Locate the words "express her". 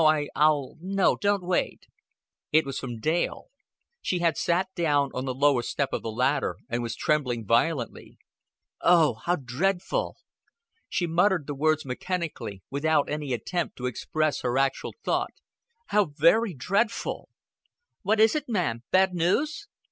13.85-14.57